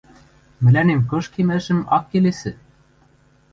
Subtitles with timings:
[0.63, 2.51] Мӹлӓнем кыш кемӓшӹм ак келесӹ!..